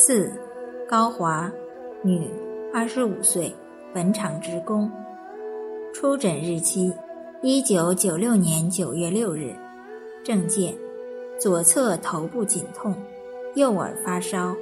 [0.00, 0.30] 四，
[0.88, 1.50] 高华，
[2.04, 2.30] 女，
[2.72, 3.52] 二十五岁，
[3.92, 4.88] 本厂职工。
[5.92, 6.94] 出诊日期：
[7.42, 9.52] 一九九六年九月六日。
[10.22, 10.72] 证件：
[11.36, 12.94] 左侧头部紧痛，
[13.56, 14.54] 右耳发烧，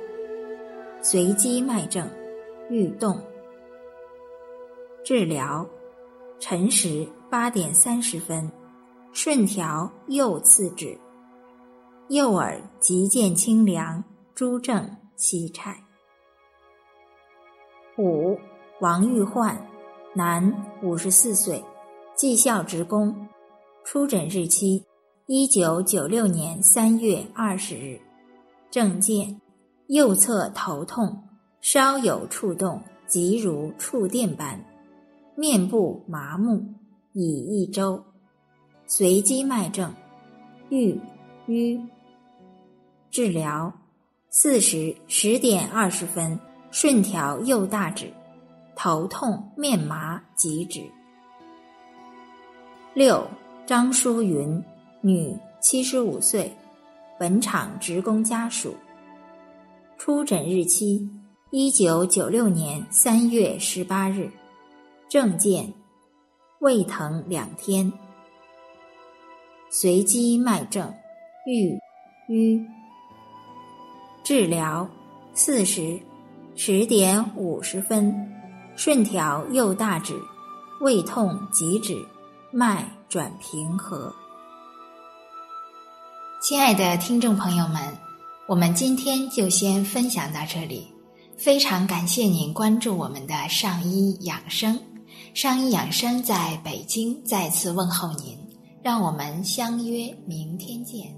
[1.03, 2.09] 随机脉症，
[2.71, 3.21] 欲动。
[5.05, 5.67] 治疗：
[6.39, 8.51] 辰时八点三十分，
[9.13, 10.97] 顺调右次指，
[12.09, 14.03] 右耳急见清凉，
[14.35, 14.89] 诸症。
[15.17, 15.83] 七菜。
[17.99, 18.39] 五，
[18.81, 19.59] 王玉焕，
[20.15, 21.65] 男，五十四岁，
[22.15, 23.29] 技校职工。
[23.85, 24.85] 出诊日期：
[25.27, 28.01] 一九九六年三月二十日。
[28.71, 29.41] 症见：
[29.87, 31.23] 右侧头痛，
[31.61, 34.63] 稍有触动即如触电般，
[35.35, 36.63] 面部麻木，
[37.13, 38.05] 已一周。
[38.87, 39.95] 随机脉症：
[40.69, 41.01] 郁
[41.47, 41.81] 瘀。
[43.11, 43.73] 治疗。
[44.39, 46.39] 四时十点二十分，
[46.71, 48.13] 顺调右大指，
[48.75, 50.83] 头痛面麻即止。
[52.93, 53.27] 六
[53.65, 54.63] 张淑云，
[55.01, 56.55] 女，七十五岁，
[57.19, 58.77] 本厂职工家属。
[59.97, 61.09] 出诊日期：
[61.51, 64.31] 一九九六年三月十八日。
[65.09, 65.73] 证件：
[66.59, 67.91] 胃疼两天。
[69.71, 70.93] 随机脉症：
[71.47, 71.79] 郁
[72.29, 72.63] 瘀。
[74.27, 74.89] 治疗：
[75.35, 76.01] 四时
[76.57, 78.13] 十点五十分，
[78.75, 80.21] 顺调右大指，
[80.81, 82.05] 胃痛即止，
[82.51, 84.13] 脉转平和。
[86.43, 87.81] 亲爱的听众朋友们，
[88.49, 90.89] 我们今天就先分享到这里，
[91.39, 94.77] 非常感谢您关注我们的上医养生。
[95.35, 98.37] 上医养生在北京再次问候您，
[98.83, 101.15] 让我们相约明天见。